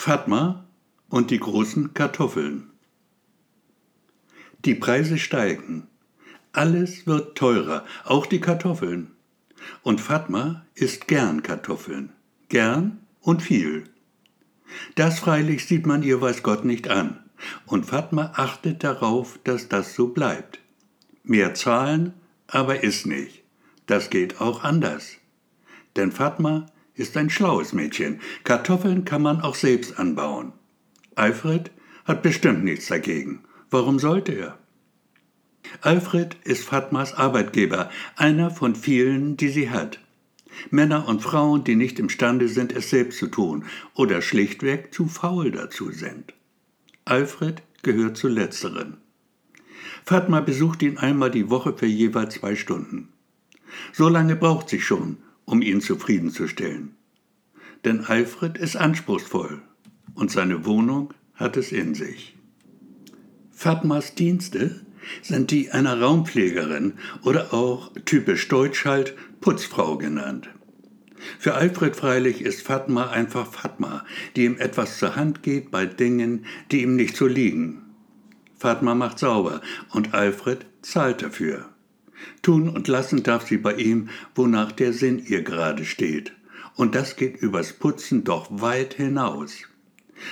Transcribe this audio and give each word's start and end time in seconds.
Fatma 0.00 0.64
und 1.08 1.32
die 1.32 1.40
großen 1.40 1.92
Kartoffeln. 1.92 2.70
Die 4.64 4.76
Preise 4.76 5.18
steigen. 5.18 5.88
Alles 6.52 7.08
wird 7.08 7.36
teurer, 7.36 7.84
auch 8.04 8.24
die 8.26 8.40
Kartoffeln. 8.40 9.10
Und 9.82 10.00
Fatma 10.00 10.64
isst 10.76 11.08
gern 11.08 11.42
Kartoffeln. 11.42 12.12
Gern 12.48 13.00
und 13.20 13.42
viel. 13.42 13.90
Das 14.94 15.18
freilich 15.18 15.66
sieht 15.66 15.84
man 15.84 16.04
ihr 16.04 16.20
weiß 16.20 16.44
Gott 16.44 16.64
nicht 16.64 16.88
an. 16.88 17.18
Und 17.66 17.84
Fatma 17.84 18.30
achtet 18.36 18.84
darauf, 18.84 19.40
dass 19.42 19.68
das 19.68 19.94
so 19.94 20.06
bleibt. 20.06 20.60
Mehr 21.24 21.54
zahlen, 21.54 22.14
aber 22.46 22.84
ist 22.84 23.04
nicht. 23.04 23.42
Das 23.86 24.10
geht 24.10 24.40
auch 24.40 24.62
anders. 24.62 25.16
Denn 25.96 26.12
Fatma 26.12 26.66
ist 26.98 27.16
ein 27.16 27.30
schlaues 27.30 27.72
Mädchen. 27.72 28.20
Kartoffeln 28.44 29.04
kann 29.04 29.22
man 29.22 29.40
auch 29.40 29.54
selbst 29.54 29.98
anbauen. 29.98 30.52
Alfred 31.14 31.70
hat 32.04 32.22
bestimmt 32.22 32.64
nichts 32.64 32.86
dagegen. 32.86 33.44
Warum 33.70 33.98
sollte 33.98 34.32
er? 34.32 34.58
Alfred 35.80 36.36
ist 36.44 36.64
Fatmas 36.64 37.14
Arbeitgeber, 37.14 37.90
einer 38.16 38.50
von 38.50 38.74
vielen, 38.74 39.36
die 39.36 39.48
sie 39.48 39.70
hat. 39.70 40.00
Männer 40.70 41.06
und 41.06 41.22
Frauen, 41.22 41.64
die 41.64 41.76
nicht 41.76 41.98
imstande 41.98 42.48
sind, 42.48 42.72
es 42.72 42.90
selbst 42.90 43.18
zu 43.18 43.28
tun 43.28 43.64
oder 43.94 44.22
schlichtweg 44.22 44.92
zu 44.92 45.06
faul 45.06 45.50
dazu 45.50 45.90
sind. 45.90 46.34
Alfred 47.04 47.62
gehört 47.82 48.16
zu 48.16 48.28
letzteren. 48.28 48.96
Fatma 50.04 50.40
besucht 50.40 50.82
ihn 50.82 50.98
einmal 50.98 51.30
die 51.30 51.50
Woche 51.50 51.74
für 51.76 51.86
jeweils 51.86 52.34
zwei 52.34 52.56
Stunden. 52.56 53.12
So 53.92 54.08
lange 54.08 54.36
braucht 54.36 54.68
sie 54.68 54.80
schon, 54.80 55.18
um 55.48 55.62
ihn 55.62 55.80
zufriedenzustellen. 55.80 56.94
Denn 57.84 58.04
Alfred 58.04 58.58
ist 58.58 58.76
anspruchsvoll 58.76 59.62
und 60.14 60.30
seine 60.30 60.66
Wohnung 60.66 61.14
hat 61.34 61.56
es 61.56 61.72
in 61.72 61.94
sich. 61.94 62.36
Fatmas 63.50 64.14
Dienste 64.14 64.84
sind 65.22 65.50
die 65.50 65.70
einer 65.70 66.00
Raumpflegerin 66.00 66.94
oder 67.22 67.54
auch 67.54 67.92
typisch 68.04 68.46
deutsch 68.48 68.84
halt 68.84 69.16
Putzfrau 69.40 69.96
genannt. 69.96 70.50
Für 71.38 71.54
Alfred 71.54 71.96
freilich 71.96 72.42
ist 72.42 72.62
Fatma 72.62 73.08
einfach 73.08 73.50
Fatma, 73.50 74.04
die 74.36 74.44
ihm 74.44 74.58
etwas 74.58 74.98
zur 74.98 75.16
Hand 75.16 75.42
geht 75.42 75.70
bei 75.70 75.86
Dingen, 75.86 76.44
die 76.70 76.82
ihm 76.82 76.94
nicht 76.94 77.16
so 77.16 77.26
liegen. 77.26 77.84
Fatma 78.58 78.94
macht 78.94 79.18
sauber 79.18 79.62
und 79.92 80.12
Alfred 80.12 80.66
zahlt 80.82 81.22
dafür. 81.22 81.70
Tun 82.42 82.68
und 82.68 82.88
lassen 82.88 83.22
darf 83.22 83.46
sie 83.46 83.58
bei 83.58 83.74
ihm, 83.74 84.08
wonach 84.34 84.72
der 84.72 84.92
Sinn 84.92 85.22
ihr 85.24 85.42
gerade 85.42 85.84
steht. 85.84 86.32
Und 86.76 86.94
das 86.94 87.16
geht 87.16 87.36
übers 87.36 87.72
Putzen 87.72 88.24
doch 88.24 88.48
weit 88.50 88.94
hinaus. 88.94 89.62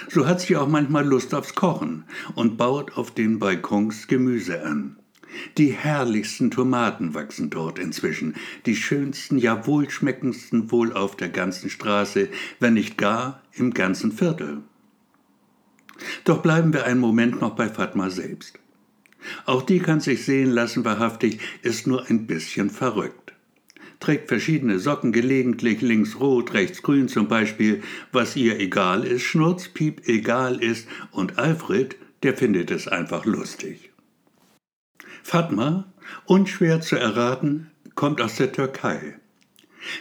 So 0.09 0.27
hat 0.27 0.41
sie 0.41 0.57
auch 0.57 0.69
manchmal 0.69 1.07
Lust 1.07 1.35
aufs 1.35 1.55
Kochen 1.55 2.05
und 2.35 2.57
baut 2.57 2.97
auf 2.97 3.13
den 3.13 3.39
Balkons 3.39 4.07
Gemüse 4.09 4.65
an. 4.65 4.97
Die 5.59 5.71
herrlichsten 5.71 6.51
Tomaten 6.51 7.15
wachsen 7.15 7.51
dort 7.51 7.79
inzwischen, 7.79 8.35
die 8.65 8.77
schönsten, 8.77 9.39
ja 9.39 9.67
wohlschmeckendsten 9.67 10.71
wohl 10.71 10.93
auf 10.93 11.17
der 11.17 11.29
ganzen 11.29 11.69
Straße, 11.69 12.29
wenn 12.61 12.75
nicht 12.75 12.97
gar 12.97 13.43
im 13.53 13.75
ganzen 13.75 14.13
Viertel. 14.13 14.63
Doch 16.25 16.43
bleiben 16.43 16.73
wir 16.73 16.85
einen 16.85 17.01
Moment 17.01 17.41
noch 17.41 17.55
bei 17.55 17.69
Fatma 17.69 18.11
selbst. 18.11 18.59
Auch 19.45 19.63
die 19.63 19.79
kann 19.79 20.01
sich 20.01 20.25
sehen 20.25 20.51
lassen, 20.51 20.85
wahrhaftig, 20.85 21.41
ist 21.63 21.87
nur 21.87 22.09
ein 22.09 22.27
bisschen 22.27 22.71
verrückt. 22.71 23.33
Trägt 24.01 24.29
verschiedene 24.29 24.79
Socken, 24.79 25.13
gelegentlich 25.13 25.81
links 25.81 26.21
rot, 26.21 26.53
rechts 26.53 26.83
grün 26.83 27.09
zum 27.09 27.29
Beispiel, 27.29 27.83
was 28.13 28.37
ihr 28.37 28.61
egal 28.61 29.05
ist, 29.05 29.23
Schnurzpiep 29.23 30.07
egal 30.07 30.63
ist 30.63 30.87
und 31.11 31.39
Alfred, 31.39 31.97
der 32.23 32.37
findet 32.37 32.71
es 32.71 32.89
einfach 32.89 33.25
lustig. 33.25 33.91
Fatma, 35.23 35.93
unschwer 36.27 36.81
zu 36.81 36.97
erraten, 36.97 37.71
kommt 37.95 38.21
aus 38.21 38.37
der 38.37 38.53
Türkei. 38.53 39.19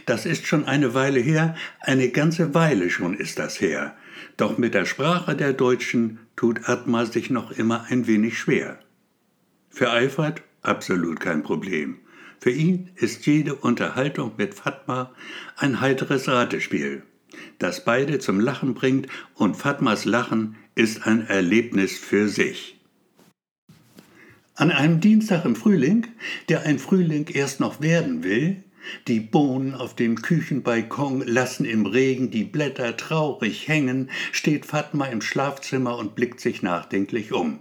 Das 0.05 0.25
ist 0.25 0.45
schon 0.45 0.65
eine 0.65 0.93
Weile 0.93 1.19
her, 1.19 1.55
eine 1.79 2.09
ganze 2.09 2.53
Weile 2.53 2.89
schon 2.89 3.15
ist 3.15 3.39
das 3.39 3.61
her. 3.61 3.95
Doch 4.37 4.57
mit 4.57 4.73
der 4.73 4.85
Sprache 4.85 5.35
der 5.35 5.53
Deutschen 5.53 6.19
tut 6.35 6.67
Atma 6.67 7.05
sich 7.05 7.29
noch 7.29 7.51
immer 7.51 7.85
ein 7.89 8.07
wenig 8.07 8.37
schwer. 8.37 8.79
Für 9.75 9.89
Alfred 9.89 10.41
absolut 10.61 11.19
kein 11.19 11.43
Problem. 11.43 11.97
Für 12.39 12.49
ihn 12.49 12.91
ist 12.95 13.25
jede 13.25 13.55
Unterhaltung 13.55 14.31
mit 14.37 14.53
Fatma 14.53 15.13
ein 15.57 15.81
heiteres 15.81 16.29
Ratespiel, 16.29 17.03
das 17.59 17.83
beide 17.83 18.19
zum 18.19 18.39
Lachen 18.39 18.73
bringt 18.73 19.07
und 19.33 19.57
Fatmas 19.57 20.05
Lachen 20.05 20.55
ist 20.75 21.05
ein 21.05 21.27
Erlebnis 21.27 21.97
für 21.97 22.29
sich. 22.29 22.79
An 24.55 24.71
einem 24.71 25.01
Dienstag 25.01 25.43
im 25.43 25.57
Frühling, 25.57 26.07
der 26.47 26.61
ein 26.61 26.79
Frühling 26.79 27.27
erst 27.33 27.59
noch 27.59 27.81
werden 27.81 28.23
will, 28.23 28.63
die 29.09 29.19
Bohnen 29.19 29.73
auf 29.73 29.93
dem 29.93 30.21
Küchenbalkon 30.21 31.19
lassen 31.27 31.65
im 31.65 31.85
Regen 31.85 32.31
die 32.31 32.45
Blätter 32.45 32.95
traurig 32.95 33.67
hängen, 33.67 34.09
steht 34.31 34.65
Fatma 34.65 35.07
im 35.07 35.19
Schlafzimmer 35.19 35.97
und 35.97 36.15
blickt 36.15 36.39
sich 36.39 36.61
nachdenklich 36.61 37.33
um. 37.33 37.59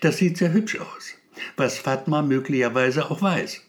Das 0.00 0.18
sieht 0.18 0.38
sehr 0.38 0.52
hübsch 0.52 0.78
aus, 0.78 1.14
was 1.56 1.78
Fatma 1.78 2.22
möglicherweise 2.22 3.10
auch 3.10 3.22
weiß. 3.22 3.62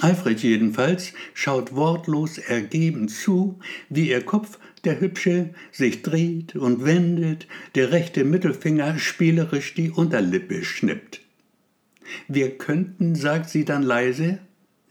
Alfred 0.00 0.40
jedenfalls 0.40 1.12
schaut 1.34 1.74
wortlos 1.74 2.38
ergeben 2.38 3.08
zu, 3.08 3.58
wie 3.88 4.10
ihr 4.10 4.24
Kopf, 4.24 4.58
der 4.84 5.00
Hübsche, 5.00 5.50
sich 5.72 6.02
dreht 6.02 6.54
und 6.54 6.84
wendet, 6.84 7.48
der 7.74 7.90
rechte 7.90 8.24
Mittelfinger 8.24 8.98
spielerisch 8.98 9.74
die 9.74 9.90
Unterlippe 9.90 10.64
schnippt. 10.64 11.20
Wir 12.28 12.56
könnten, 12.56 13.16
sagt 13.16 13.50
sie 13.50 13.64
dann 13.64 13.82
leise, 13.82 14.38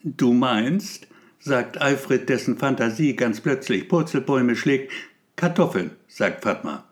du 0.04 0.34
meinst, 0.34 1.08
sagt 1.40 1.80
Alfred, 1.80 2.28
dessen 2.28 2.58
Fantasie 2.58 3.16
ganz 3.16 3.40
plötzlich 3.40 3.88
Purzelbäume 3.88 4.56
schlägt, 4.56 4.92
Kartoffeln, 5.36 5.92
sagt 6.08 6.44
Fatma. 6.44 6.84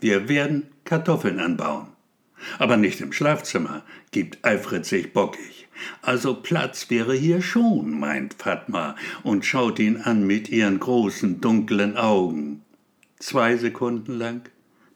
Wir 0.00 0.28
werden 0.28 0.66
Kartoffeln 0.84 1.38
anbauen. 1.38 1.89
Aber 2.58 2.76
nicht 2.76 3.00
im 3.00 3.12
Schlafzimmer, 3.12 3.84
gibt 4.10 4.44
Alfred 4.44 4.84
sich 4.84 5.12
bockig. 5.12 5.68
Also 6.02 6.34
Platz 6.34 6.90
wäre 6.90 7.14
hier 7.14 7.42
schon, 7.42 7.98
meint 7.98 8.34
Fatma 8.34 8.96
und 9.22 9.44
schaut 9.44 9.78
ihn 9.78 9.96
an 9.98 10.26
mit 10.26 10.48
ihren 10.48 10.78
großen, 10.78 11.40
dunklen 11.40 11.96
Augen. 11.96 12.62
Zwei 13.18 13.56
Sekunden 13.56 14.18
lang, 14.18 14.42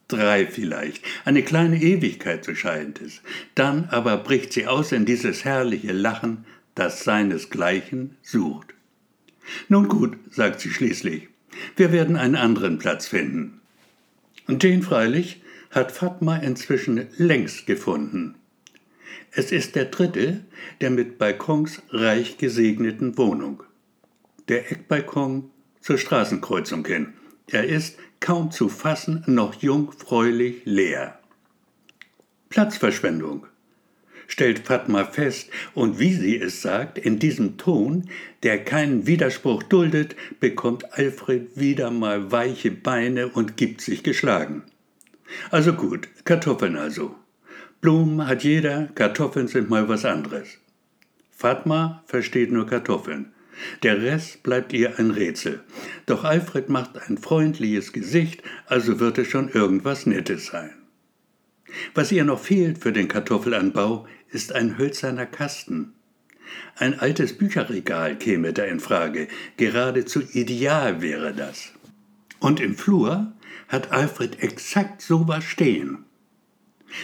drei 0.09 0.47
vielleicht, 0.47 1.05
eine 1.25 1.43
kleine 1.43 1.81
Ewigkeit, 1.81 2.44
so 2.44 2.55
scheint 2.55 3.00
es. 3.00 3.22
Dann 3.55 3.88
aber 3.91 4.16
bricht 4.19 4.53
sie 4.53 4.66
aus 4.66 4.93
in 4.93 5.05
dieses 5.05 5.44
herrliche 5.44 5.93
Lachen, 5.93 6.44
das 6.75 7.05
seinesgleichen 7.05 8.16
sucht. 8.22 8.75
Nun 9.69 9.88
gut, 9.88 10.16
sagt 10.31 10.61
sie 10.61 10.71
schließlich, 10.71 11.28
wir 11.76 11.93
werden 11.93 12.16
einen 12.16 12.37
anderen 12.37 12.78
Platz 12.78 13.06
finden. 13.06 13.61
Und 14.47 14.62
den 14.62 14.82
freilich 14.82 15.41
hat 15.74 15.92
Fatma 15.92 16.36
inzwischen 16.36 17.08
längst 17.16 17.66
gefunden. 17.66 18.36
Es 19.32 19.50
ist 19.50 19.74
der 19.74 19.86
dritte 19.86 20.44
der 20.80 20.90
mit 20.90 21.18
Balkons 21.18 21.82
reich 21.90 22.38
gesegneten 22.38 23.18
Wohnung. 23.18 23.64
Der 24.48 24.70
Eckbalkon 24.70 25.50
zur 25.80 25.98
Straßenkreuzung 25.98 26.86
hin. 26.86 27.14
Er 27.48 27.64
ist 27.64 27.98
kaum 28.20 28.50
zu 28.50 28.68
fassen, 28.68 29.22
noch 29.26 29.54
jungfräulich 29.54 30.62
leer. 30.64 31.18
Platzverschwendung, 32.48 33.46
stellt 34.28 34.60
Fatma 34.60 35.04
fest, 35.04 35.50
und 35.74 35.98
wie 35.98 36.14
sie 36.14 36.40
es 36.40 36.62
sagt, 36.62 36.98
in 36.98 37.18
diesem 37.18 37.58
Ton, 37.58 38.08
der 38.44 38.64
keinen 38.64 39.06
Widerspruch 39.06 39.64
duldet, 39.64 40.14
bekommt 40.40 40.92
Alfred 40.92 41.58
wieder 41.58 41.90
mal 41.90 42.30
weiche 42.30 42.70
Beine 42.70 43.28
und 43.28 43.56
gibt 43.56 43.80
sich 43.80 44.02
geschlagen. 44.02 44.62
Also 45.50 45.72
gut, 45.72 46.08
Kartoffeln 46.25 46.76
also. 46.76 47.14
Blumen 47.81 48.26
hat 48.26 48.44
jeder, 48.44 48.88
Kartoffeln 48.94 49.48
sind 49.48 49.69
mal 49.69 49.88
was 49.88 50.04
anderes. 50.04 50.58
Fatma 51.31 52.02
versteht 52.06 52.50
nur 52.50 52.66
Kartoffeln. 52.66 53.32
Der 53.82 54.00
Rest 54.02 54.42
bleibt 54.42 54.72
ihr 54.72 54.98
ein 54.98 55.10
Rätsel. 55.10 55.60
Doch 56.06 56.25
Alfred 56.25 56.69
macht 56.69 56.98
ein 57.08 57.19
freundliches 57.19 57.92
Gesicht, 57.92 58.42
also 58.66 59.00
wird 59.00 59.19
es 59.19 59.28
schon 59.28 59.48
irgendwas 59.48 60.06
Nettes 60.06 60.46
sein. 60.46 60.70
Was 61.94 62.12
ihr 62.12 62.25
noch 62.25 62.40
fehlt 62.40 62.78
für 62.78 62.92
den 62.92 63.08
Kartoffelanbau, 63.08 64.06
ist 64.30 64.52
ein 64.52 64.78
hölzerner 64.78 65.26
Kasten. 65.26 65.92
Ein 66.76 66.98
altes 66.98 67.37
Bücherregal 67.37 68.16
käme 68.16 68.52
da 68.52 68.64
in 68.64 68.80
Frage, 68.80 69.28
geradezu 69.56 70.20
ideal 70.32 71.02
wäre 71.02 71.32
das. 71.32 71.72
Und 72.40 72.60
im 72.60 72.76
Flur 72.76 73.33
hat 73.69 73.93
Alfred 73.93 74.43
exakt 74.43 75.02
sowas 75.02 75.44
stehen. 75.44 76.05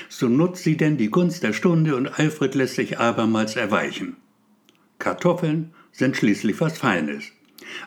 So 0.09 0.29
nutzt 0.29 0.63
sie 0.63 0.77
denn 0.77 0.97
die 0.97 1.11
Gunst 1.11 1.43
der 1.43 1.53
Stunde 1.53 1.97
und 1.97 2.07
Alfred 2.07 2.55
lässt 2.55 2.77
sich 2.77 2.99
abermals 2.99 3.57
erweichen. 3.57 4.17
Kartoffeln 4.99 5.75
sind 5.93 6.17
schließlich 6.17 6.61
was 6.61 6.79
Feines. 6.79 7.33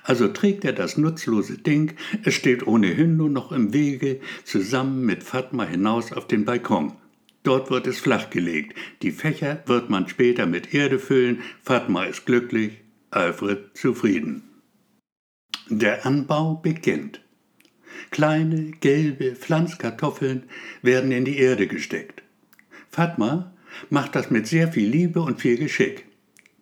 Also 0.04 0.28
trägt 0.28 0.66
er 0.66 0.74
das 0.74 0.98
nutzlose 0.98 1.58
Ding, 1.58 1.94
es 2.24 2.34
steht 2.34 2.66
ohnehin 2.68 3.18
nur 3.18 3.30
noch 3.30 3.52
im 3.52 3.74
Wege, 3.74 4.20
zusammen 4.44 5.06
mit 5.06 5.24
Fatma 5.24 5.66
hinaus 5.66 6.12
auf 6.12 6.28
den 6.28 6.46
Balkon. 6.46 6.94
Dort 7.44 7.70
wird 7.70 7.88
es 7.88 8.00
flachgelegt. 8.00 8.78
Die 9.02 9.12
Fächer 9.12 9.64
wird 9.66 9.90
man 9.90 10.08
später 10.08 10.46
mit 10.46 10.74
Erde 10.74 10.98
füllen. 10.98 11.42
Fatma 11.62 12.06
ist 12.06 12.26
glücklich, 12.26 12.80
Alfred 13.12 13.76
zufrieden. 13.76 14.44
Der 15.70 16.06
Anbau 16.06 16.56
beginnt. 16.56 17.23
Kleine, 18.12 18.72
gelbe 18.80 19.36
Pflanzkartoffeln 19.36 20.44
werden 20.82 21.12
in 21.12 21.26
die 21.26 21.38
Erde 21.38 21.68
gesteckt. 21.68 22.24
Fatma 22.90 23.54
macht 23.90 24.16
das 24.16 24.30
mit 24.30 24.48
sehr 24.48 24.68
viel 24.72 24.88
Liebe 24.88 25.22
und 25.22 25.42
viel 25.42 25.58
Geschick. 25.58 26.06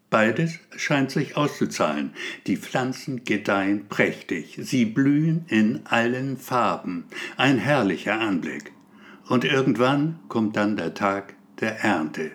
Beides 0.09 0.59
scheint 0.75 1.09
sich 1.09 1.37
auszuzahlen. 1.37 2.11
Die 2.45 2.57
Pflanzen 2.57 3.23
gedeihen 3.23 3.87
prächtig, 3.87 4.59
sie 4.61 4.85
blühen 4.85 5.45
in 5.47 5.81
allen 5.85 6.37
Farben. 6.37 7.05
Ein 7.37 7.57
herrlicher 7.57 8.19
Anblick. 8.19 8.73
Und 9.29 9.45
irgendwann 9.45 10.19
kommt 10.27 10.57
dann 10.57 10.75
der 10.75 10.93
Tag 10.93 11.35
der 11.61 11.79
Ernte. 11.79 12.31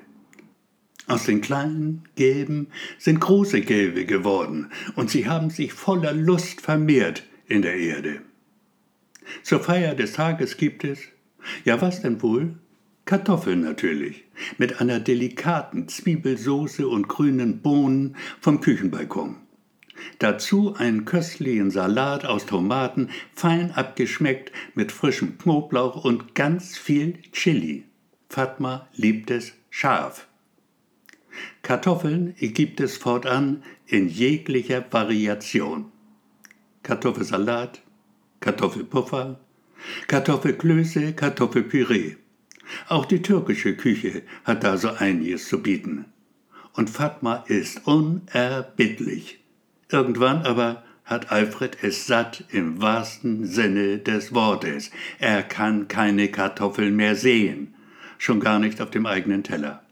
Aus 1.06 1.24
den 1.24 1.42
kleinen 1.42 2.08
gelben 2.16 2.68
sind 2.98 3.20
große 3.20 3.60
gelbe 3.60 4.06
geworden 4.06 4.70
und 4.96 5.10
sie 5.10 5.28
haben 5.28 5.50
sich 5.50 5.72
voller 5.72 6.12
Lust 6.12 6.62
vermehrt 6.62 7.24
in 7.46 7.62
der 7.62 7.76
Erde. 7.76 8.22
Zur 9.42 9.60
Feier 9.60 9.94
des 9.94 10.12
Tages 10.12 10.56
gibt 10.56 10.84
es, 10.84 11.00
ja 11.64 11.80
was 11.80 12.02
denn 12.02 12.22
wohl? 12.22 12.56
Kartoffeln 13.04 13.60
natürlich, 13.60 14.24
mit 14.58 14.80
einer 14.80 14.98
delikaten 14.98 15.86
Zwiebelsoße 15.86 16.88
und 16.88 17.08
grünen 17.08 17.62
Bohnen 17.62 18.16
vom 18.40 18.60
Küchenbalkon. 18.60 19.36
Dazu 20.18 20.74
einen 20.74 21.04
köstlichen 21.04 21.70
Salat 21.70 22.24
aus 22.24 22.46
Tomaten, 22.46 23.10
fein 23.34 23.70
abgeschmeckt 23.72 24.52
mit 24.74 24.92
frischem 24.92 25.38
Knoblauch 25.38 26.04
und 26.04 26.34
ganz 26.34 26.76
viel 26.76 27.18
Chili. 27.32 27.84
Fatma 28.28 28.88
liebt 28.94 29.30
es 29.30 29.52
scharf. 29.70 30.26
Kartoffeln 31.62 32.34
gibt 32.38 32.80
es 32.80 32.96
fortan 32.96 33.62
in 33.86 34.08
jeglicher 34.08 34.84
Variation. 34.90 35.92
Kartoffelsalat, 36.82 37.82
Kartoffelpuffer, 38.40 39.38
Kartoffelklöße, 40.08 41.12
Kartoffelpüree. 41.12 42.16
Auch 42.88 43.04
die 43.04 43.22
türkische 43.22 43.76
Küche 43.76 44.22
hat 44.44 44.64
da 44.64 44.76
so 44.76 44.90
einiges 44.90 45.48
zu 45.48 45.62
bieten. 45.62 46.06
Und 46.72 46.90
Fatma 46.90 47.44
ist 47.46 47.86
unerbittlich. 47.86 49.40
Irgendwann 49.90 50.42
aber 50.42 50.82
hat 51.04 51.30
Alfred 51.30 51.78
es 51.82 52.06
satt 52.06 52.44
im 52.50 52.82
wahrsten 52.82 53.46
Sinne 53.46 53.98
des 53.98 54.34
Wortes. 54.34 54.90
Er 55.18 55.42
kann 55.42 55.88
keine 55.88 56.28
Kartoffeln 56.28 56.96
mehr 56.96 57.14
sehen, 57.14 57.74
schon 58.18 58.40
gar 58.40 58.58
nicht 58.58 58.80
auf 58.80 58.90
dem 58.90 59.06
eigenen 59.06 59.44
Teller. 59.44 59.82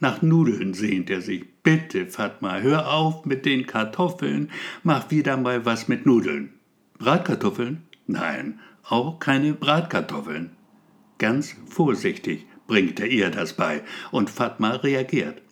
Nach 0.00 0.22
Nudeln 0.22 0.74
sehnt 0.74 1.10
er 1.10 1.20
sich. 1.20 1.44
Bitte, 1.64 2.06
Fatma, 2.06 2.58
hör 2.60 2.92
auf 2.92 3.26
mit 3.26 3.44
den 3.44 3.66
Kartoffeln, 3.66 4.50
mach 4.84 5.10
wieder 5.10 5.36
mal 5.36 5.66
was 5.66 5.88
mit 5.88 6.06
Nudeln. 6.06 6.52
Bratkartoffeln? 6.98 7.84
Nein, 8.06 8.60
auch 8.84 9.18
keine 9.18 9.54
Bratkartoffeln. 9.54 10.50
Ganz 11.18 11.56
vorsichtig 11.66 12.46
bringt 12.66 13.00
er 13.00 13.06
ihr 13.06 13.30
das 13.30 13.54
bei, 13.54 13.82
und 14.10 14.30
Fatma 14.30 14.72
reagiert. 14.72 15.42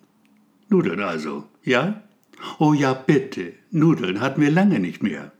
Nudeln 0.69 1.01
also, 1.01 1.45
ja? 1.63 2.03
Oh 2.59 2.73
ja, 2.73 2.93
bitte, 2.93 3.53
Nudeln 3.71 4.21
hatten 4.21 4.41
wir 4.41 4.51
lange 4.51 4.79
nicht 4.79 5.01
mehr. 5.01 5.31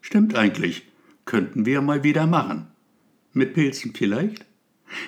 Stimmt 0.00 0.34
eigentlich, 0.34 0.84
könnten 1.24 1.66
wir 1.66 1.82
mal 1.82 2.02
wieder 2.04 2.26
machen. 2.26 2.68
Mit 3.32 3.54
Pilzen 3.54 3.92
vielleicht? 3.94 4.46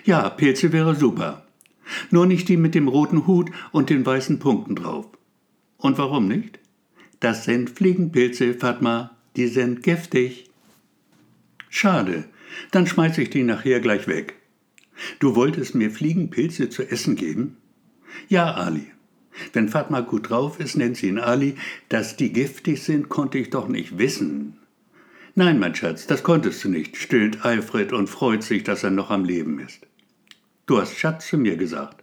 Ja, 0.05 0.29
Pilze 0.29 0.73
wäre 0.73 0.95
super. 0.95 1.47
Nur 2.11 2.27
nicht 2.27 2.49
die 2.49 2.57
mit 2.57 2.75
dem 2.75 2.89
roten 2.89 3.27
Hut 3.27 3.51
und 3.73 3.91
den 3.91 4.05
weißen 4.05 4.39
Punkten 4.39 4.75
drauf. 4.75 5.07
Und 5.79 5.99
warum 5.99 6.27
nicht? 6.27 6.59
Das 7.21 7.45
sind 7.45 7.71
Fliegenpilze, 7.71 8.55
Fatma, 8.55 9.16
die 9.37 9.49
sind 9.49 9.83
giftig. 9.83 10.51
Schade, 11.69 12.25
dann 12.71 12.87
schmeiß 12.87 13.19
ich 13.19 13.31
die 13.31 13.43
nachher 13.43 13.81
gleich 13.81 14.09
weg. 14.09 14.35
Du 15.19 15.35
wolltest 15.35 15.75
mir 15.75 15.91
Fliegenpilze 15.91 16.71
zu 16.71 16.83
essen 16.83 17.17
geben? 17.17 17.59
Ja, 18.29 18.55
Ali. 18.55 18.87
Wenn 19.53 19.69
Fatma 19.69 20.01
gut 20.01 20.31
drauf 20.31 20.59
ist, 20.59 20.77
nennt 20.77 20.97
sie 20.97 21.09
ihn 21.09 21.19
Ali. 21.19 21.57
Dass 21.91 22.17
die 22.17 22.33
giftig 22.33 22.83
sind, 22.83 23.11
konnte 23.11 23.37
ich 23.37 23.51
doch 23.51 23.69
nicht 23.69 23.99
wissen. 23.99 24.57
Nein, 25.35 25.59
mein 25.59 25.75
Schatz, 25.75 26.07
das 26.07 26.23
konntest 26.23 26.65
du 26.65 26.71
nicht, 26.71 26.97
stillt 26.97 27.45
Alfred 27.45 27.93
und 27.93 28.09
freut 28.09 28.43
sich, 28.43 28.65
dass 28.65 28.85
er 28.85 28.91
noch 28.91 29.11
am 29.11 29.27
Leben 29.27 29.59
ist. 29.59 29.87
Du 30.65 30.81
hast 30.81 30.97
Schatz 30.97 31.29
zu 31.29 31.37
mir 31.37 31.59
gesagt. 31.59 32.03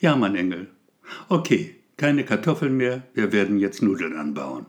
Ja, 0.00 0.14
mein 0.14 0.36
Engel. 0.36 0.68
Okay, 1.30 1.76
keine 1.96 2.24
Kartoffeln 2.24 2.76
mehr, 2.76 3.02
wir 3.14 3.32
werden 3.32 3.58
jetzt 3.58 3.82
Nudeln 3.82 4.14
anbauen. 4.14 4.66